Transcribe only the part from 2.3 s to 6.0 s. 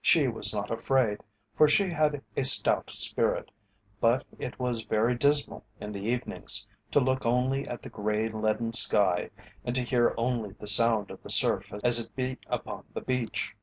a stout spirit, but it was very dismal in the